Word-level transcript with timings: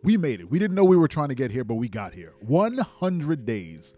We 0.05 0.17
made 0.17 0.39
it. 0.39 0.49
We 0.49 0.61
didn't 0.61 0.77
know 0.77 0.85
we 0.85 0.97
were 0.97 1.09
trying 1.09 1.31
to 1.31 1.35
get 1.35 1.51
here, 1.51 1.65
but 1.65 1.75
we 1.75 1.89
got 1.89 2.15
here. 2.15 2.35
100 2.43 3.45
days. 3.45 3.97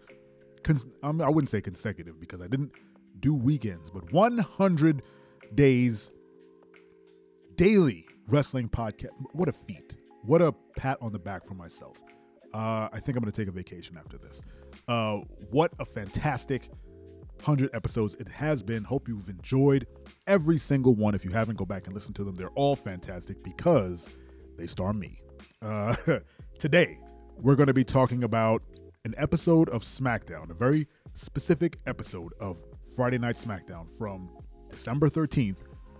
Cons- 0.65 0.87
I 1.03 1.29
wouldn't 1.29 1.49
say 1.49 1.61
consecutive 1.61 2.19
because 2.19 2.41
I 2.41 2.47
didn't 2.47 2.71
do 3.19 3.35
weekends, 3.35 3.91
but 3.91 4.11
100 4.11 5.03
days 5.53 6.11
daily 7.55 8.07
wrestling 8.27 8.67
podcast. 8.67 9.11
What 9.33 9.47
a 9.47 9.53
feat. 9.53 9.95
What 10.23 10.41
a 10.41 10.53
pat 10.75 10.97
on 11.01 11.11
the 11.11 11.19
back 11.19 11.47
for 11.47 11.53
myself. 11.53 12.01
Uh, 12.51 12.89
I 12.91 12.99
think 12.99 13.15
I'm 13.15 13.23
going 13.23 13.31
to 13.31 13.41
take 13.41 13.47
a 13.47 13.51
vacation 13.51 13.95
after 13.95 14.17
this. 14.17 14.41
Uh, 14.87 15.17
what 15.51 15.71
a 15.77 15.85
fantastic 15.85 16.69
100 17.35 17.69
episodes 17.75 18.15
it 18.15 18.27
has 18.27 18.63
been. 18.63 18.83
Hope 18.83 19.07
you've 19.07 19.29
enjoyed 19.29 19.85
every 20.25 20.57
single 20.57 20.95
one. 20.95 21.13
If 21.13 21.23
you 21.23 21.29
haven't, 21.29 21.57
go 21.57 21.65
back 21.65 21.85
and 21.85 21.93
listen 21.93 22.13
to 22.15 22.23
them. 22.23 22.35
They're 22.35 22.49
all 22.51 22.75
fantastic 22.75 23.43
because 23.43 24.09
they 24.57 24.65
star 24.65 24.93
me. 24.93 25.21
Uh, 25.61 25.95
today, 26.59 26.97
we're 27.37 27.55
going 27.55 27.67
to 27.67 27.73
be 27.73 27.83
talking 27.83 28.23
about 28.23 28.63
an 29.05 29.13
episode 29.17 29.69
of 29.69 29.83
SmackDown, 29.83 30.49
a 30.49 30.53
very 30.55 30.87
specific 31.13 31.77
episode 31.85 32.33
of 32.39 32.57
Friday 32.95 33.19
Night 33.19 33.35
SmackDown 33.35 33.95
from 33.95 34.27
December 34.71 35.09
13th, 35.09 35.59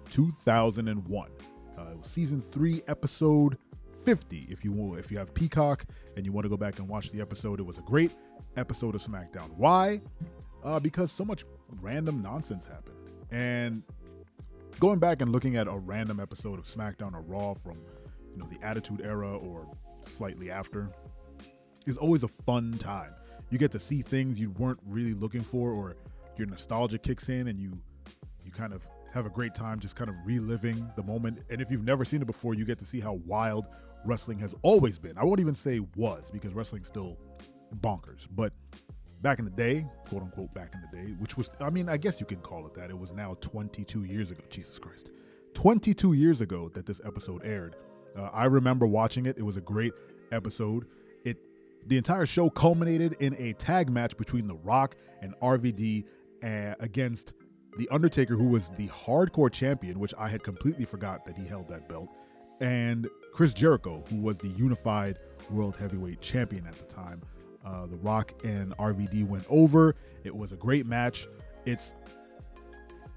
2001. 0.09 1.30
Uh, 1.78 1.84
season 2.02 2.42
3, 2.42 2.81
episode 2.88 3.59
50. 4.03 4.47
If 4.50 4.66
you 4.66 4.72
will, 4.72 4.95
if 4.95 5.12
you 5.12 5.20
have 5.20 5.36
Peacock 5.36 5.86
and 6.17 6.25
you 6.25 6.31
want 6.31 6.45
to 6.45 6.50
go 6.50 6.58
back 6.58 6.80
and 6.80 6.89
watch 6.89 7.12
the 7.12 7.22
episode, 7.22 7.59
it 7.59 7.64
was 7.64 7.78
a 7.78 7.84
great 7.84 8.12
episode 8.58 8.95
of 8.95 9.03
SmackDown. 9.03 9.56
Why? 9.56 10.02
Uh, 10.64 10.80
because 10.80 11.12
so 11.12 11.23
much 11.23 11.45
random 11.84 12.23
nonsense 12.23 12.66
happened. 12.66 12.97
And 13.30 13.84
going 14.80 14.97
back 14.97 15.22
and 15.22 15.31
looking 15.31 15.58
at 15.58 15.67
a 15.67 15.78
random 15.78 16.19
episode 16.19 16.58
of 16.58 16.66
SmackDown 16.66 17.14
or 17.14 17.22
Raw 17.22 17.53
from 17.53 17.78
you 18.31 18.40
know 18.40 18.50
the 18.50 18.66
Attitude 18.66 19.02
Era 19.03 19.38
or 19.38 19.67
slightly 20.02 20.50
after 20.50 20.90
is 21.86 21.97
always 21.97 22.23
a 22.23 22.28
fun 22.28 22.78
time. 22.78 23.14
You 23.50 23.58
get 23.58 23.72
to 23.73 23.80
see 23.80 24.02
things 24.02 24.39
you 24.39 24.52
weren't 24.52 24.80
really 24.86 25.14
looking 25.14 25.41
for, 25.41 25.72
or 25.72 25.95
your 26.38 26.47
nostalgia 26.47 26.97
kicks 26.97 27.30
in, 27.30 27.47
and 27.47 27.59
you 27.59 27.78
you 28.44 28.52
kind 28.52 28.73
of 28.73 28.88
have 29.14 29.25
a 29.25 29.30
great 29.30 29.55
time 29.55 29.80
just 29.80 29.95
kind 29.95 30.09
of 30.09 30.16
reliving 30.25 30.89
the 30.95 31.03
moment. 31.03 31.39
And 31.50 31.61
if 31.61 31.72
you've 31.72 31.86
never 31.86 32.03
seen 32.03 32.22
it 32.22 32.25
before, 32.28 32.53
you 32.53 32.66
get 32.66 32.78
to 32.80 32.86
see 32.86 33.00
how 33.00 33.13
wild 33.25 33.66
wrestling 34.03 34.39
has 34.39 34.53
always 34.61 35.00
been. 35.00 35.17
I 35.17 35.23
won't 35.23 35.39
even 35.39 35.56
say 35.56 35.80
was 35.95 36.30
because 36.31 36.53
wrestling's 36.53 36.88
still 36.88 37.17
bonkers, 37.81 38.28
but 38.30 38.53
back 39.22 39.39
in 39.39 39.45
the 39.45 39.52
day, 39.52 39.86
quote 40.08 40.22
unquote, 40.22 40.53
back 40.53 40.73
in 40.75 40.81
the 40.81 40.97
day, 40.97 41.13
which 41.17 41.38
was, 41.38 41.50
I 41.59 41.69
mean, 41.69 41.89
I 41.89 41.97
guess 41.97 42.19
you 42.19 42.25
can 42.25 42.39
call 42.39 42.66
it 42.67 42.73
that. 42.75 42.89
It 42.89 42.97
was 42.97 43.11
now 43.11 43.38
22 43.41 44.03
years 44.03 44.31
ago. 44.31 44.44
Jesus 44.50 44.78
Christ. 44.78 45.11
22 45.53 46.13
years 46.13 46.41
ago 46.41 46.69
that 46.73 46.86
this 46.86 47.02
episode 47.06 47.44
aired. 47.45 47.75
Uh, 48.16 48.30
I 48.33 48.45
remember 48.45 48.86
watching 48.86 49.25
it. 49.25 49.38
It 49.38 49.44
was 49.44 49.58
a 49.58 49.61
great 49.61 49.94
episode. 50.31 50.86
The 51.88 51.97
entire 51.97 52.25
show 52.25 52.50
culminated 52.50 53.16
in 53.19 53.35
a 53.38 53.53
tag 53.53 53.90
match 53.90 54.18
between 54.18 54.47
The 54.47 54.56
Rock 54.56 54.96
and 55.22 55.35
RVD 55.41 56.06
uh, 56.44 56.75
against 56.79 57.34
The 57.78 57.88
Undertaker, 57.90 58.35
who 58.35 58.47
was 58.47 58.72
the 58.72 58.88
hardcore 58.88 59.51
champion, 59.51 60.00
which 60.00 60.13
I 60.18 60.28
had 60.28 60.44
completely 60.44 60.85
forgot 60.85 61.25
that 61.25 61.38
he 61.38 61.46
held 61.46 61.68
that 61.68 61.88
belt, 61.88 62.09
and 62.59 63.07
Chris 63.34 63.53
Jericho, 63.53 64.03
who 64.09 64.18
was 64.18 64.40
the 64.40 64.47
unified 64.47 65.18
world 65.51 65.75
heavyweight 65.78 66.22
champion 66.22 66.66
at 66.66 66.75
the 66.75 66.85
time. 66.85 67.22
Uh, 67.66 67.85
the 67.85 67.97
Rock 67.97 68.34
and 68.44 68.75
RVD 68.78 69.28
went 69.28 69.46
over. 69.50 69.96
It 70.23 70.35
was 70.35 70.52
a 70.52 70.56
great 70.56 70.85
match. 70.85 71.28
It's 71.66 71.94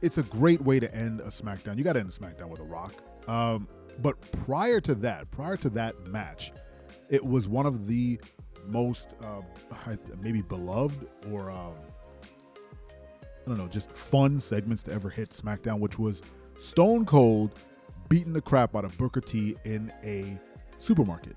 it's 0.00 0.18
a 0.18 0.22
great 0.22 0.60
way 0.62 0.78
to 0.78 0.92
end 0.94 1.20
a 1.20 1.24
SmackDown. 1.24 1.76
You 1.76 1.84
got 1.84 1.94
to 1.94 2.00
end 2.00 2.08
a 2.08 2.12
SmackDown 2.12 2.48
with 2.48 2.60
a 2.60 2.64
Rock. 2.64 2.94
Um, 3.28 3.68
but 4.00 4.20
prior 4.46 4.80
to 4.80 4.94
that, 4.96 5.30
prior 5.30 5.56
to 5.56 5.68
that 5.70 6.06
match, 6.06 6.52
it 7.08 7.24
was 7.24 7.48
one 7.48 7.66
of 7.66 7.86
the 7.86 8.20
most 8.66 9.14
uh, 9.22 9.40
maybe 10.20 10.42
beloved 10.42 11.06
or 11.30 11.50
um, 11.50 11.74
I 12.24 13.48
don't 13.48 13.58
know, 13.58 13.68
just 13.68 13.90
fun 13.92 14.40
segments 14.40 14.82
to 14.84 14.92
ever 14.92 15.08
hit 15.08 15.30
SmackDown, 15.30 15.78
which 15.78 15.98
was 15.98 16.22
Stone 16.58 17.06
Cold 17.06 17.54
beating 18.08 18.32
the 18.32 18.42
crap 18.42 18.76
out 18.76 18.84
of 18.84 18.96
Booker 18.98 19.20
T 19.20 19.56
in 19.64 19.92
a 20.04 20.38
supermarket. 20.78 21.36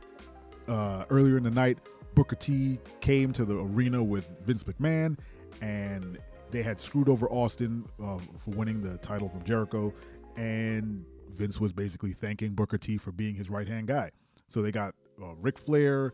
Uh, 0.68 1.06
earlier 1.10 1.38
in 1.38 1.44
the 1.44 1.52
night, 1.52 1.78
Booker 2.16 2.36
T 2.36 2.80
came 3.00 3.32
to 3.34 3.46
the 3.46 3.58
arena 3.58 4.04
with 4.04 4.30
Vince 4.44 4.64
McMahon, 4.64 5.18
and 5.62 6.18
they 6.52 6.64
had 6.64 6.82
screwed 6.82 7.08
over 7.08 7.30
Austin 7.30 7.86
uh, 8.04 8.18
for 8.38 8.52
winning 8.52 8.82
the 8.82 8.98
title 8.98 9.30
from 9.30 9.44
Jericho, 9.44 9.94
and 10.36 11.06
Vince 11.30 11.60
was 11.60 11.72
basically 11.72 12.12
thanking 12.12 12.54
Booker 12.54 12.78
T 12.78 12.98
for 12.98 13.12
being 13.12 13.36
his 13.36 13.50
right 13.50 13.68
hand 13.68 13.88
guy. 13.88 14.12
So 14.50 14.62
they 14.62 14.72
got 14.72 14.94
uh, 15.22 15.34
Ric 15.36 15.58
Flair 15.58 16.12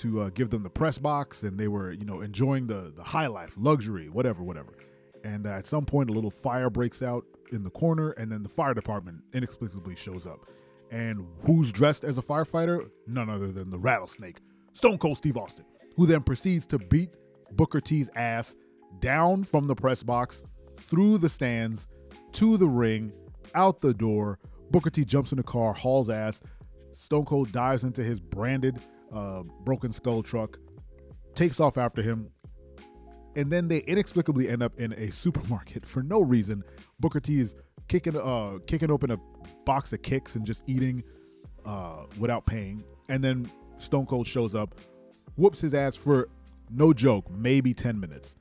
to 0.00 0.22
uh, 0.22 0.30
give 0.30 0.48
them 0.48 0.62
the 0.62 0.70
press 0.70 0.96
box, 0.96 1.42
and 1.42 1.58
they 1.58 1.68
were 1.68 1.92
you 1.92 2.04
know 2.04 2.20
enjoying 2.20 2.66
the 2.66 2.92
the 2.96 3.02
high 3.02 3.26
life, 3.26 3.52
luxury, 3.56 4.08
whatever, 4.08 4.42
whatever. 4.42 4.72
And 5.24 5.46
uh, 5.46 5.50
at 5.50 5.66
some 5.66 5.84
point, 5.84 6.08
a 6.08 6.12
little 6.12 6.30
fire 6.30 6.70
breaks 6.70 7.02
out 7.02 7.24
in 7.52 7.62
the 7.62 7.70
corner, 7.70 8.12
and 8.12 8.32
then 8.32 8.42
the 8.42 8.48
fire 8.48 8.72
department 8.72 9.22
inexplicably 9.34 9.94
shows 9.96 10.26
up. 10.26 10.46
And 10.90 11.26
who's 11.44 11.70
dressed 11.70 12.04
as 12.04 12.16
a 12.16 12.22
firefighter? 12.22 12.88
None 13.06 13.28
other 13.28 13.52
than 13.52 13.70
the 13.70 13.78
rattlesnake, 13.78 14.38
Stone 14.72 14.98
Cold 14.98 15.18
Steve 15.18 15.36
Austin, 15.36 15.66
who 15.96 16.06
then 16.06 16.22
proceeds 16.22 16.66
to 16.66 16.78
beat 16.78 17.10
Booker 17.52 17.80
T's 17.80 18.08
ass 18.16 18.56
down 19.00 19.44
from 19.44 19.66
the 19.66 19.74
press 19.74 20.02
box, 20.02 20.42
through 20.78 21.18
the 21.18 21.28
stands, 21.28 21.88
to 22.32 22.56
the 22.56 22.66
ring, 22.66 23.12
out 23.54 23.80
the 23.80 23.92
door. 23.92 24.38
Booker 24.70 24.90
T 24.90 25.04
jumps 25.04 25.32
in 25.32 25.36
the 25.36 25.44
car, 25.44 25.74
hauls 25.74 26.08
ass. 26.08 26.40
Stone 26.94 27.26
Cold 27.26 27.52
dives 27.52 27.84
into 27.84 28.02
his 28.02 28.20
branded 28.20 28.80
uh, 29.12 29.42
broken 29.64 29.92
skull 29.92 30.22
truck, 30.22 30.58
takes 31.34 31.60
off 31.60 31.78
after 31.78 32.02
him, 32.02 32.30
and 33.36 33.50
then 33.50 33.68
they 33.68 33.78
inexplicably 33.80 34.48
end 34.48 34.62
up 34.62 34.78
in 34.78 34.92
a 34.94 35.10
supermarket 35.10 35.86
for 35.86 36.02
no 36.02 36.22
reason. 36.22 36.62
Booker 36.98 37.20
T 37.20 37.40
is 37.40 37.54
kicking 37.88 38.16
uh 38.16 38.58
kicking 38.66 38.90
open 38.90 39.10
a 39.10 39.18
box 39.64 39.92
of 39.92 40.00
kicks 40.02 40.36
and 40.36 40.46
just 40.46 40.62
eating 40.68 41.02
uh 41.64 42.04
without 42.18 42.46
paying. 42.46 42.84
And 43.08 43.22
then 43.22 43.50
Stone 43.78 44.06
Cold 44.06 44.26
shows 44.26 44.54
up, 44.54 44.74
whoops 45.36 45.60
his 45.60 45.74
ass 45.74 45.96
for 45.96 46.28
no 46.70 46.92
joke, 46.92 47.28
maybe 47.30 47.74
10 47.74 47.98
minutes, 47.98 48.36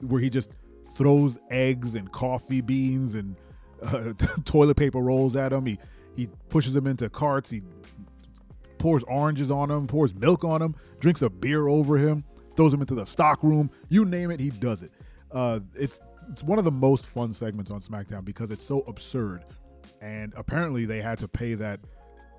where 0.00 0.20
he 0.20 0.30
just 0.30 0.52
throws 0.94 1.38
eggs 1.50 1.94
and 1.94 2.10
coffee 2.10 2.62
beans 2.62 3.14
and 3.14 3.36
uh, 3.82 4.12
toilet 4.44 4.76
paper 4.76 4.98
rolls 4.98 5.36
at 5.36 5.52
him. 5.52 5.66
He 5.66 5.78
he 6.16 6.28
pushes 6.48 6.74
him 6.74 6.86
into 6.86 7.10
carts. 7.10 7.50
He 7.50 7.62
pours 8.78 9.02
oranges 9.04 9.50
on 9.50 9.70
him, 9.70 9.86
pours 9.86 10.14
milk 10.14 10.44
on 10.44 10.62
him, 10.62 10.74
drinks 11.00 11.22
a 11.22 11.30
beer 11.30 11.68
over 11.68 11.96
him, 11.96 12.24
throws 12.56 12.72
him 12.72 12.80
into 12.80 12.94
the 12.94 13.04
stock 13.04 13.42
room. 13.42 13.70
You 13.88 14.04
name 14.04 14.30
it, 14.30 14.40
he 14.40 14.50
does 14.50 14.82
it. 14.82 14.90
Uh, 15.32 15.60
it's 15.74 16.00
it's 16.30 16.42
one 16.42 16.58
of 16.58 16.64
the 16.64 16.72
most 16.72 17.06
fun 17.06 17.32
segments 17.32 17.70
on 17.70 17.80
SmackDown 17.80 18.24
because 18.24 18.50
it's 18.50 18.64
so 18.64 18.80
absurd, 18.88 19.44
and 20.00 20.32
apparently 20.36 20.84
they 20.84 21.00
had 21.00 21.18
to 21.20 21.28
pay 21.28 21.54
that 21.54 21.80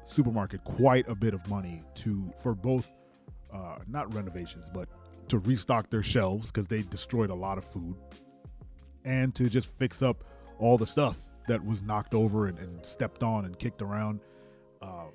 supermarket 0.04 0.64
quite 0.64 1.08
a 1.10 1.16
bit 1.16 1.34
of 1.34 1.48
money 1.50 1.84
to 1.96 2.32
for 2.40 2.56
both 2.56 2.94
uh, 3.54 3.78
not 3.88 4.14
renovations 4.14 4.70
but 4.74 4.88
to 5.28 5.40
restock 5.40 5.90
their 5.90 6.04
shelves 6.04 6.48
because 6.48 6.68
they 6.68 6.82
destroyed 6.84 7.30
a 7.30 7.36
lot 7.36 7.58
of 7.58 7.66
food 7.66 7.96
and 9.04 9.36
to 9.36 9.50
just 9.50 9.70
fix 9.78 10.02
up 10.02 10.24
all 10.60 10.78
the 10.78 10.88
stuff 10.88 11.18
that 11.48 11.64
was 11.66 11.82
knocked 11.82 12.14
over 12.14 12.48
and, 12.48 12.58
and 12.60 12.86
stepped 12.86 13.24
on 13.24 13.46
and 13.46 13.58
kicked 13.58 13.82
around. 13.82 14.20
Uh, 14.82 15.06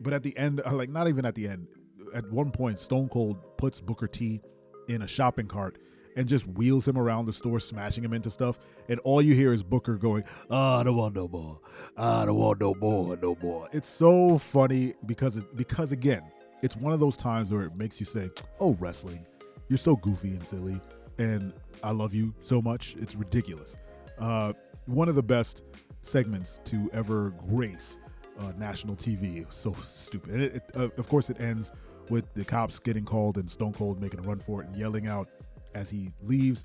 but 0.00 0.12
at 0.12 0.22
the 0.22 0.36
end, 0.36 0.62
like 0.72 0.90
not 0.90 1.08
even 1.08 1.24
at 1.24 1.34
the 1.34 1.48
end, 1.48 1.66
at 2.14 2.30
one 2.30 2.50
point, 2.50 2.78
Stone 2.78 3.08
Cold 3.08 3.36
puts 3.56 3.80
Booker 3.80 4.06
T 4.06 4.40
in 4.88 5.02
a 5.02 5.06
shopping 5.06 5.46
cart 5.46 5.78
and 6.16 6.26
just 6.26 6.46
wheels 6.46 6.88
him 6.88 6.96
around 6.96 7.26
the 7.26 7.32
store, 7.32 7.60
smashing 7.60 8.02
him 8.02 8.14
into 8.14 8.30
stuff. 8.30 8.58
And 8.88 8.98
all 9.00 9.20
you 9.20 9.34
hear 9.34 9.52
is 9.52 9.62
Booker 9.62 9.96
going, 9.96 10.24
oh, 10.50 10.76
"I 10.76 10.82
don't 10.82 10.96
want 10.96 11.14
no 11.14 11.28
more. 11.28 11.60
I 11.96 12.24
don't 12.24 12.36
want 12.36 12.60
no 12.60 12.74
more, 12.74 13.16
no 13.16 13.36
more." 13.42 13.68
It's 13.72 13.88
so 13.88 14.38
funny 14.38 14.94
because 15.04 15.36
it, 15.36 15.56
because 15.56 15.92
again, 15.92 16.22
it's 16.62 16.76
one 16.76 16.92
of 16.92 17.00
those 17.00 17.16
times 17.16 17.52
where 17.52 17.62
it 17.62 17.76
makes 17.76 18.00
you 18.00 18.06
say, 18.06 18.30
"Oh, 18.60 18.74
wrestling, 18.80 19.26
you're 19.68 19.76
so 19.76 19.96
goofy 19.96 20.30
and 20.30 20.46
silly." 20.46 20.80
And 21.18 21.52
I 21.82 21.92
love 21.92 22.14
you 22.14 22.34
so 22.42 22.60
much. 22.60 22.94
It's 22.98 23.14
ridiculous. 23.14 23.76
Uh, 24.18 24.52
one 24.86 25.08
of 25.08 25.14
the 25.14 25.22
best 25.22 25.64
segments 26.02 26.60
to 26.64 26.88
ever 26.92 27.30
grace 27.48 27.98
uh, 28.38 28.52
national 28.58 28.96
TV. 28.96 29.46
So 29.52 29.74
stupid. 29.90 30.34
And 30.34 30.42
it, 30.42 30.54
it, 30.56 30.62
uh, 30.74 30.88
of 30.96 31.08
course, 31.08 31.30
it 31.30 31.40
ends 31.40 31.72
with 32.08 32.32
the 32.34 32.44
cops 32.44 32.78
getting 32.78 33.04
called 33.04 33.36
and 33.36 33.50
Stone 33.50 33.72
Cold 33.72 34.00
making 34.00 34.20
a 34.20 34.22
run 34.22 34.38
for 34.38 34.62
it 34.62 34.68
and 34.68 34.76
yelling 34.76 35.06
out 35.06 35.28
as 35.74 35.90
he 35.90 36.10
leaves, 36.22 36.64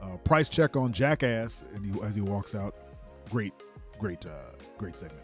Uh, 0.00 0.16
price 0.18 0.48
check 0.48 0.76
on 0.76 0.92
Jackass, 0.92 1.62
and 1.74 1.86
he, 1.86 2.02
as 2.02 2.14
he 2.16 2.20
walks 2.20 2.54
out, 2.56 2.74
great, 3.30 3.52
great, 4.00 4.26
uh, 4.26 4.50
great 4.76 4.96
segment. 4.96 5.22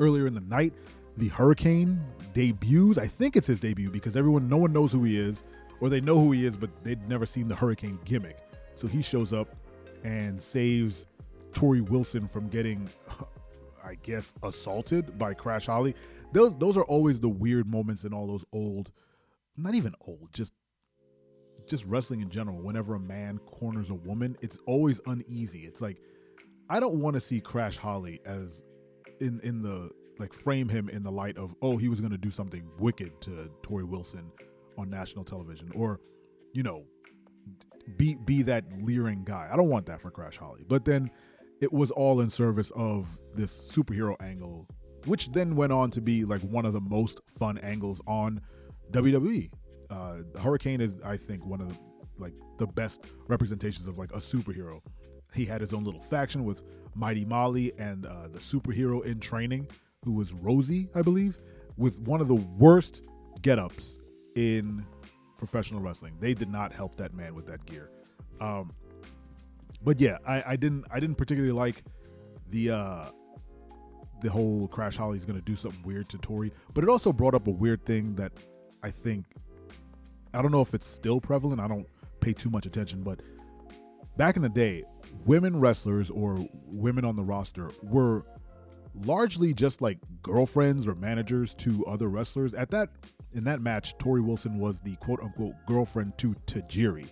Earlier 0.00 0.26
in 0.26 0.34
the 0.34 0.40
night, 0.40 0.72
the 1.16 1.28
Hurricane 1.28 2.00
debuts. 2.34 2.98
I 2.98 3.06
think 3.06 3.36
it's 3.36 3.46
his 3.46 3.60
debut 3.60 3.88
because 3.90 4.16
everyone, 4.16 4.48
no 4.48 4.56
one 4.56 4.72
knows 4.72 4.90
who 4.90 5.04
he 5.04 5.16
is, 5.16 5.44
or 5.80 5.88
they 5.88 6.00
know 6.00 6.18
who 6.18 6.32
he 6.32 6.44
is, 6.44 6.56
but 6.56 6.70
they'd 6.82 7.08
never 7.08 7.24
seen 7.24 7.46
the 7.46 7.54
Hurricane 7.54 8.00
gimmick. 8.04 8.38
So 8.74 8.88
he 8.88 9.00
shows 9.00 9.32
up 9.32 9.54
and 10.02 10.42
saves 10.42 11.06
Torrie 11.52 11.88
Wilson 11.88 12.26
from 12.26 12.48
getting, 12.48 12.88
I 13.84 13.96
guess, 14.02 14.32
assaulted 14.42 15.18
by 15.18 15.34
Crash 15.34 15.66
Holly. 15.66 15.94
Those 16.32 16.56
those 16.58 16.76
are 16.76 16.84
always 16.84 17.20
the 17.20 17.28
weird 17.28 17.66
moments 17.66 18.04
in 18.04 18.12
all 18.12 18.26
those 18.26 18.44
old, 18.52 18.90
not 19.56 19.74
even 19.74 19.94
old, 20.06 20.28
just 20.32 20.52
just 21.68 21.84
wrestling 21.86 22.20
in 22.20 22.30
general, 22.30 22.60
whenever 22.60 22.94
a 22.94 23.00
man 23.00 23.38
corners 23.46 23.90
a 23.90 23.94
woman, 23.94 24.36
it's 24.40 24.58
always 24.66 25.00
uneasy. 25.06 25.60
It's 25.60 25.80
like 25.80 25.98
I 26.68 26.80
don't 26.80 27.00
want 27.00 27.14
to 27.14 27.20
see 27.20 27.40
Crash 27.40 27.76
Holly 27.76 28.20
as 28.24 28.62
in 29.20 29.40
in 29.42 29.62
the 29.62 29.90
like 30.18 30.32
frame 30.32 30.68
him 30.68 30.88
in 30.88 31.02
the 31.02 31.10
light 31.10 31.36
of 31.36 31.54
oh 31.62 31.76
he 31.76 31.88
was 31.88 32.00
going 32.00 32.12
to 32.12 32.18
do 32.18 32.30
something 32.30 32.62
wicked 32.78 33.20
to 33.22 33.50
Torrie 33.62 33.88
Wilson 33.88 34.30
on 34.78 34.88
national 34.90 35.24
television 35.24 35.70
or 35.74 36.00
you 36.52 36.62
know 36.62 36.84
be 37.96 38.14
be 38.14 38.42
that 38.42 38.64
leering 38.80 39.24
guy. 39.24 39.48
I 39.52 39.56
don't 39.56 39.68
want 39.68 39.86
that 39.86 40.00
for 40.00 40.10
Crash 40.10 40.36
Holly. 40.36 40.64
But 40.66 40.84
then 40.84 41.10
it 41.62 41.72
was 41.72 41.92
all 41.92 42.20
in 42.20 42.28
service 42.28 42.72
of 42.74 43.16
this 43.34 43.72
superhero 43.72 44.20
angle, 44.20 44.66
which 45.06 45.30
then 45.30 45.54
went 45.54 45.72
on 45.72 45.92
to 45.92 46.00
be 46.00 46.24
like 46.24 46.40
one 46.42 46.66
of 46.66 46.72
the 46.72 46.80
most 46.80 47.20
fun 47.38 47.56
angles 47.58 48.00
on 48.06 48.40
WWE. 48.90 49.48
Uh, 49.88 50.16
Hurricane 50.40 50.80
is, 50.80 50.96
I 51.04 51.16
think, 51.16 51.46
one 51.46 51.60
of 51.60 51.68
the 51.68 51.78
like 52.18 52.34
the 52.58 52.66
best 52.66 53.04
representations 53.28 53.86
of 53.86 53.96
like 53.96 54.10
a 54.12 54.18
superhero. 54.18 54.80
He 55.32 55.44
had 55.44 55.60
his 55.60 55.72
own 55.72 55.84
little 55.84 56.02
faction 56.02 56.44
with 56.44 56.62
Mighty 56.94 57.24
Molly 57.24 57.72
and 57.78 58.06
uh, 58.06 58.28
the 58.28 58.40
superhero 58.40 59.04
in 59.04 59.20
training, 59.20 59.68
who 60.04 60.12
was 60.12 60.32
Rosey, 60.32 60.88
I 60.96 61.02
believe, 61.02 61.40
with 61.76 62.00
one 62.00 62.20
of 62.20 62.28
the 62.28 62.34
worst 62.34 63.02
get-ups 63.40 63.98
in 64.34 64.84
professional 65.38 65.80
wrestling. 65.80 66.16
They 66.20 66.34
did 66.34 66.50
not 66.50 66.72
help 66.72 66.96
that 66.96 67.14
man 67.14 67.34
with 67.34 67.46
that 67.46 67.64
gear. 67.66 67.90
Um, 68.40 68.72
but 69.84 70.00
yeah, 70.00 70.18
I, 70.26 70.42
I 70.48 70.56
didn't 70.56 70.84
I 70.90 71.00
didn't 71.00 71.16
particularly 71.16 71.52
like 71.52 71.82
the 72.50 72.70
uh, 72.70 73.04
the 74.20 74.30
whole 74.30 74.68
Crash 74.68 74.96
Holly's 74.96 75.24
to 75.24 75.40
do 75.40 75.56
something 75.56 75.82
weird 75.82 76.08
to 76.10 76.18
Torrie, 76.18 76.52
but 76.74 76.84
it 76.84 76.90
also 76.90 77.12
brought 77.12 77.34
up 77.34 77.46
a 77.46 77.50
weird 77.50 77.84
thing 77.84 78.14
that 78.16 78.32
I 78.82 78.90
think 78.90 79.24
I 80.34 80.42
don't 80.42 80.52
know 80.52 80.60
if 80.60 80.74
it's 80.74 80.86
still 80.86 81.20
prevalent. 81.20 81.60
I 81.60 81.68
don't 81.68 81.86
pay 82.20 82.32
too 82.32 82.50
much 82.50 82.66
attention, 82.66 83.02
but 83.02 83.20
back 84.16 84.36
in 84.36 84.42
the 84.42 84.48
day, 84.48 84.84
women 85.26 85.58
wrestlers 85.58 86.10
or 86.10 86.46
women 86.66 87.04
on 87.04 87.16
the 87.16 87.22
roster 87.22 87.70
were 87.82 88.24
largely 89.04 89.54
just 89.54 89.80
like 89.80 89.98
girlfriends 90.22 90.86
or 90.86 90.94
managers 90.94 91.54
to 91.54 91.84
other 91.86 92.08
wrestlers. 92.08 92.54
At 92.54 92.70
that 92.70 92.90
in 93.34 93.44
that 93.44 93.60
match, 93.60 93.96
Torrie 93.98 94.24
Wilson 94.24 94.58
was 94.58 94.80
the 94.80 94.96
quote 94.96 95.20
unquote 95.22 95.54
girlfriend 95.66 96.16
to 96.18 96.34
Tajiri, 96.46 97.10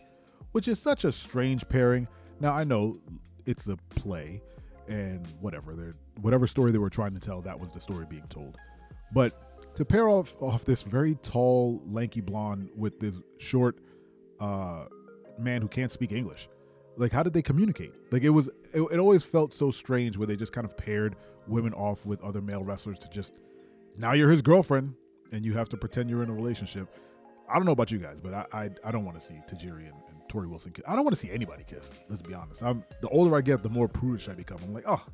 which 0.53 0.69
is 0.69 0.79
such 0.79 1.05
a 1.05 1.13
strange 1.13 1.69
pairing. 1.69 2.07
Now 2.41 2.53
I 2.53 2.65
know 2.65 2.99
it's 3.47 3.67
a 3.67 3.77
play 3.91 4.43
and 4.89 5.27
whatever 5.41 5.75
they 5.75 5.93
whatever 6.21 6.47
story 6.47 6.73
they 6.73 6.79
were 6.79 6.91
trying 6.91 7.15
to 7.15 7.21
tell, 7.21 7.41
that 7.43 7.59
was 7.59 7.73
the 7.73 7.81
story 7.81 8.07
being 8.09 8.27
told. 8.29 8.57
But 9.13 9.75
to 9.77 9.85
pair 9.85 10.09
off 10.09 10.37
off 10.41 10.65
this 10.65 10.83
very 10.83 11.15
tall, 11.17 11.83
lanky 11.87 12.21
blonde 12.21 12.71
with 12.77 12.99
this 12.99 13.21
short 13.39 13.79
uh, 14.41 14.87
man 15.39 15.63
who 15.63 15.69
can't 15.69 15.93
speak 15.93 16.13
English, 16.13 16.49
like 16.97 17.13
how 17.13 17.23
did 17.23 17.33
they 17.33 17.43
communicate? 17.43 17.95
Like 18.11 18.23
it 18.23 18.31
was, 18.31 18.49
it, 18.73 18.81
it 18.81 18.99
always 18.99 19.23
felt 19.23 19.53
so 19.53 19.71
strange 19.71 20.17
where 20.17 20.27
they 20.27 20.37
just 20.37 20.53
kind 20.53 20.65
of 20.65 20.77
paired 20.77 21.17
women 21.47 21.73
off 21.75 22.07
with 22.07 22.23
other 22.23 22.41
male 22.41 22.63
wrestlers 22.65 22.99
to 23.01 23.09
just 23.09 23.41
now 23.97 24.13
you're 24.13 24.31
his 24.31 24.43
girlfriend 24.43 24.95
and 25.33 25.45
you 25.45 25.53
have 25.55 25.69
to 25.71 25.77
pretend 25.77 26.11
you're 26.11 26.23
in 26.23 26.31
a 26.31 26.35
relationship. 26.35 26.89
I 27.51 27.57
don't 27.57 27.67
know 27.67 27.73
about 27.73 27.91
you 27.91 27.99
guys, 27.99 28.21
but 28.21 28.35
I 28.35 28.47
I, 28.53 28.71
I 28.85 28.91
don't 28.91 29.05
want 29.05 29.21
to 29.21 29.27
see 29.27 29.41
Tajiri 29.49 29.89
and, 29.89 29.95
and 30.09 30.21
Torrie 30.29 30.49
Wilson. 30.49 30.73
Kiss. 30.73 30.85
I 30.87 30.95
don't 30.95 31.05
want 31.05 31.15
to 31.15 31.21
see 31.21 31.33
anybody 31.33 31.65
kiss. 31.65 31.93
Let's 32.09 32.23
be 32.23 32.35
honest. 32.35 32.63
I'm 32.63 32.85
the 33.01 33.09
older 33.09 33.37
I 33.37 33.41
get, 33.41 33.63
the 33.63 33.69
more 33.69 33.89
prudish 33.89 34.29
I 34.29 34.35
become. 34.35 34.59
I'm 34.63 34.73
like, 34.73 34.85
oh, 34.87 35.05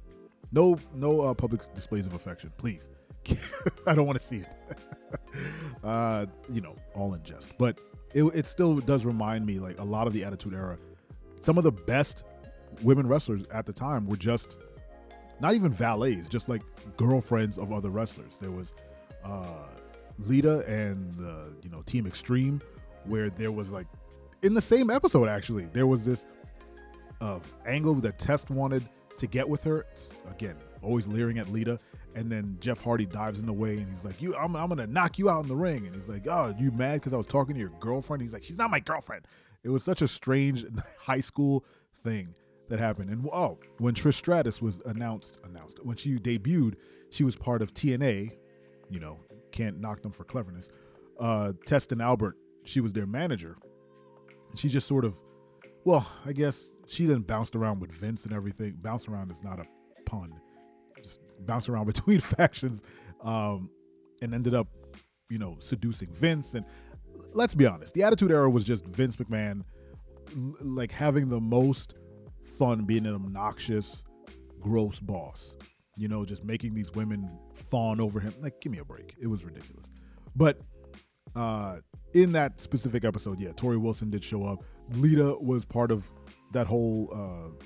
no 0.53 0.79
no 0.95 1.21
uh, 1.23 1.35
public 1.35 1.63
displays 1.75 2.07
of 2.07 2.15
affection, 2.15 2.53
please. 2.57 2.89
I 3.87 3.95
don't 3.95 4.07
want 4.07 4.21
to 4.21 4.25
see 4.27 4.39
it. 4.39 4.79
uh, 5.85 6.27
you 6.53 6.61
know, 6.61 6.77
all 6.95 7.15
in 7.15 7.23
jest, 7.23 7.53
but 7.59 7.79
it, 8.15 8.25
it 8.25 8.47
still 8.47 8.77
does 8.79 9.05
remind 9.05 9.45
me 9.45 9.59
like 9.59 9.79
a 9.81 9.85
lot 9.85 10.07
of 10.07 10.13
the 10.13 10.25
Attitude 10.25 10.55
Era. 10.55 10.79
Some 11.43 11.59
of 11.59 11.65
the 11.65 11.73
best 11.73 12.25
women 12.83 13.07
wrestlers 13.07 13.43
at 13.53 13.67
the 13.67 13.73
time 13.73 14.07
were 14.07 14.17
just 14.17 14.57
not 15.41 15.55
even 15.55 15.73
valets, 15.73 16.29
just 16.29 16.49
like 16.49 16.63
girlfriends 16.97 17.59
of 17.59 17.73
other 17.73 17.91
wrestlers. 17.91 18.39
There 18.39 18.51
was 18.51 18.75
uh, 19.25 19.67
Lita 20.19 20.61
and 20.67 21.15
the 21.15 21.53
you 21.63 21.71
know 21.71 21.83
Team 21.83 22.07
Extreme, 22.07 22.63
where 23.05 23.31
there 23.31 23.53
was 23.53 23.73
like 23.73 23.87
in 24.43 24.55
the 24.55 24.63
same 24.63 24.91
episode 24.91 25.29
actually 25.29 25.67
there 25.73 25.87
was 25.87 26.05
this 26.05 26.27
uh, 27.21 27.39
angle 27.67 27.95
that 27.95 28.19
Test 28.19 28.51
wanted 28.51 28.89
to 29.19 29.27
get 29.27 29.49
with 29.49 29.65
her. 29.65 29.87
Again, 30.31 30.57
always 30.83 31.07
leering 31.07 31.39
at 31.39 31.51
Lita, 31.51 31.79
and 32.15 32.31
then 32.31 32.57
Jeff 32.61 32.81
Hardy 32.81 33.07
dives 33.07 33.41
in 33.41 33.47
the 33.47 33.53
way 33.53 33.79
and 33.79 33.93
he's 33.93 34.05
like, 34.05 34.21
"You, 34.21 34.35
I'm, 34.37 34.57
I'm 34.57 34.69
gonna 34.69 34.87
knock 34.87 35.19
you 35.19 35.29
out 35.31 35.43
in 35.43 35.49
the 35.49 35.57
ring." 35.57 35.87
And 35.87 35.95
he's 35.95 36.09
like, 36.09 36.27
"Oh, 36.27 36.55
you 36.59 36.71
mad 36.71 36.95
because 36.95 37.13
I 37.13 37.17
was 37.17 37.27
talking 37.27 37.55
to 37.55 37.61
your 37.61 37.73
girlfriend?" 37.81 38.23
He's 38.23 38.33
like, 38.33 38.43
"She's 38.43 38.59
not 38.59 38.71
my 38.71 38.81
girlfriend." 38.81 39.27
It 39.63 39.69
was 39.71 39.83
such 39.83 40.03
a 40.03 40.09
strange 40.09 40.65
high 40.99 41.21
school 41.21 41.65
thing 42.05 42.35
that 42.69 42.79
happened. 42.79 43.11
And 43.11 43.27
oh, 43.33 43.59
when 43.79 43.95
Trish 43.95 44.15
Stratus 44.15 44.61
was 44.61 44.81
announced, 44.87 45.39
announced 45.45 45.85
when 45.85 45.97
she 45.97 46.17
debuted, 46.19 46.75
she 47.11 47.25
was 47.25 47.37
part 47.37 47.63
of 47.63 47.73
T&A. 47.75 48.33
You 48.89 49.01
know, 49.01 49.19
can't 49.57 49.81
knock 49.81 50.03
them 50.03 50.13
for 50.13 50.25
cleverness. 50.25 50.69
Uh, 51.19 51.53
Test 51.65 51.93
and 51.93 52.03
Albert, 52.03 52.37
she 52.65 52.81
was 52.81 52.93
their 52.93 53.07
manager. 53.07 53.57
She 54.55 54.69
just 54.69 54.87
sort 54.87 55.05
of, 55.05 55.19
well, 55.85 56.07
I 56.25 56.33
guess 56.33 56.71
she 56.87 57.07
then 57.07 57.23
bounced 57.23 57.57
around 57.57 57.81
with 57.81 57.93
Vince 57.93 58.25
and 58.25 58.35
everything. 58.35 58.75
Bounce 58.81 59.09
around 59.09 59.33
is 59.33 59.43
not 59.43 59.59
a 59.59 59.65
pun. 60.05 60.33
Just 61.03 61.21
bounce 61.41 61.69
around 61.69 61.87
between 61.95 62.21
factions, 62.21 62.81
um, 63.23 63.71
and 64.23 64.35
ended 64.35 64.55
up, 64.55 64.69
you 65.31 65.39
know, 65.39 65.57
seducing 65.61 66.13
Vince. 66.13 66.55
And 66.55 66.65
let's 67.33 67.55
be 67.55 67.67
honest, 67.67 67.95
the 67.95 68.03
Attitude 68.03 68.31
Era 68.31 68.49
was 68.51 68.65
just 68.65 68.85
Vince 68.85 69.17
McMahon, 69.17 69.63
like 70.61 70.93
having 70.93 71.29
the 71.29 71.41
most 71.41 71.95
fun 72.59 72.85
being 72.85 73.07
an 73.07 73.15
obnoxious, 73.15 74.05
gross 74.61 74.99
boss 74.99 75.57
you 75.97 76.09
know, 76.09 76.25
just 76.25 76.45
making 76.45 76.75
these 76.75 76.93
women 76.93 77.29
fawn 77.55 78.01
over 78.01 78.21
him. 78.21 78.35
Like, 78.41 78.61
give 78.61 78.71
me 78.71 78.79
a 78.79 78.85
break. 78.85 79.15
It 79.19 79.27
was 79.27 79.45
ridiculous. 79.45 79.91
But 80.35 80.61
uh, 81.35 81.79
in 82.13 82.33
that 82.33 82.61
specific 82.61 83.05
episode, 83.05 83.41
yeah, 83.41 83.51
Torrie 83.51 83.81
Wilson 83.81 84.11
did 84.11 84.23
show 84.23 84.45
up. 84.45 84.63
Lita 84.93 85.37
was 85.41 85.65
part 85.65 85.91
of 85.91 86.11
that 86.53 86.67
whole 86.67 87.09
uh, 87.13 87.65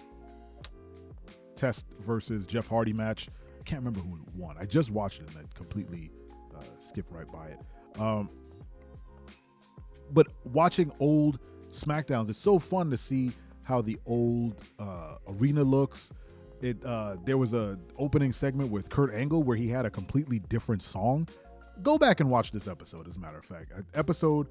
Test 1.57 1.85
versus 2.01 2.47
Jeff 2.47 2.69
Hardy 2.69 2.93
match. 2.93 3.29
I 3.59 3.63
can't 3.65 3.81
remember 3.81 4.01
who 4.01 4.19
won. 4.35 4.57
I 4.59 4.65
just 4.65 4.91
watched 4.91 5.21
it 5.21 5.29
and 5.29 5.39
I 5.39 5.43
completely 5.55 6.11
uh, 6.57 6.63
skipped 6.79 7.13
right 7.13 7.31
by 7.31 7.49
it. 7.49 7.61
Um, 8.01 8.31
but 10.13 10.29
watching 10.45 10.91
old 11.01 11.39
SmackDowns, 11.71 12.31
it's 12.31 12.39
so 12.39 12.59
fun 12.59 12.91
to 12.91 12.97
see 12.97 13.33
how 13.63 13.83
the 13.83 13.99
old 14.07 14.63
uh, 14.79 15.17
arena 15.29 15.63
looks 15.63 16.11
it 16.63 16.85
uh, 16.85 17.17
there 17.25 17.39
was 17.39 17.53
a 17.53 17.79
opening 17.99 18.33
segment 18.33 18.71
with 18.71 18.91
Kurt 18.91 19.13
Angle 19.15 19.43
where 19.43 19.57
he 19.57 19.69
had 19.69 19.87
a 19.87 19.91
completely 19.91 20.39
different 20.39 20.83
song. 20.83 21.29
Go 21.83 21.99
back 21.99 22.21
and 22.21 22.31
watch 22.31 22.53
this 22.53 22.69
episode. 22.69 23.09
As 23.09 23.17
a 23.17 23.21
matter 23.21 23.39
of 23.39 23.45
fact, 23.45 23.73
uh, 23.77 23.83
episode 23.95 24.49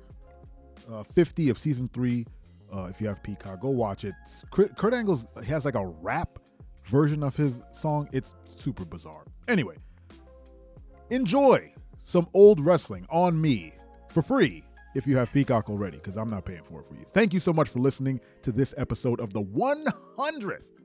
uh, 0.92 1.04
50 1.04 1.50
of 1.50 1.58
season 1.58 1.90
three. 1.94 2.26
Uh, 2.72 2.88
if 2.90 3.02
you 3.02 3.08
have 3.08 3.22
Peacock, 3.24 3.62
go 3.62 3.70
watch 3.70 4.04
it. 4.06 4.14
Kurt 4.52 4.94
Angle's 4.94 5.26
has 5.48 5.66
like 5.66 5.76
a 5.76 5.86
rap 5.86 6.38
version 6.86 7.24
of 7.24 7.36
his 7.36 7.64
song. 7.72 8.08
It's 8.14 8.36
super 8.46 8.86
bizarre. 8.86 9.26
Anyway, 9.48 9.76
enjoy 11.10 11.74
some 12.04 12.28
old 12.34 12.60
wrestling 12.60 13.08
on 13.10 13.40
me 13.40 13.74
for 14.10 14.22
free 14.22 14.64
if 14.96 15.08
you 15.08 15.18
have 15.18 15.32
Peacock 15.32 15.70
already, 15.70 15.98
because 15.98 16.18
I'm 16.18 16.30
not 16.30 16.46
paying 16.46 16.64
for 16.64 16.82
it 16.82 16.88
for 16.88 16.96
you. 16.96 17.06
Thank 17.14 17.34
you 17.34 17.40
so 17.40 17.54
much 17.54 17.70
for 17.70 17.80
listening 17.80 18.20
to 18.44 18.52
this 18.52 18.74
episode 18.78 19.20
of 19.20 19.34
the 19.34 19.44
100th 19.44 20.79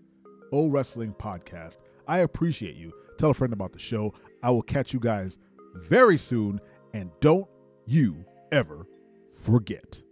O 0.52 0.68
Wrestling 0.68 1.14
Podcast. 1.14 1.78
I 2.06 2.18
appreciate 2.18 2.76
you. 2.76 2.92
Tell 3.18 3.30
a 3.30 3.34
friend 3.34 3.52
about 3.52 3.72
the 3.72 3.78
show. 3.78 4.14
I 4.42 4.50
will 4.50 4.62
catch 4.62 4.92
you 4.92 5.00
guys 5.00 5.38
very 5.74 6.18
soon. 6.18 6.60
And 6.92 7.10
don't 7.20 7.48
you 7.86 8.24
ever 8.52 8.86
forget. 9.32 10.02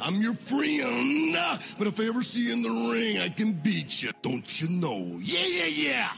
I'm 0.00 0.20
your 0.20 0.34
friend, 0.34 1.36
but 1.78 1.86
if 1.86 2.00
I 2.00 2.04
ever 2.04 2.22
see 2.22 2.46
you 2.46 2.52
in 2.54 2.62
the 2.62 2.92
ring, 2.92 3.18
I 3.18 3.28
can 3.28 3.52
beat 3.52 4.02
you. 4.02 4.10
Don't 4.22 4.60
you 4.60 4.68
know? 4.68 5.18
Yeah, 5.22 5.46
yeah, 5.46 5.66
yeah. 5.66 6.08